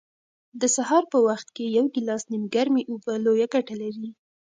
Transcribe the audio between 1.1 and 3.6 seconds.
په وخت کې یو ګیلاس نیمګرمې اوبه لویه